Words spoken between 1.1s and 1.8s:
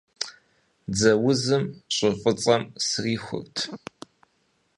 узым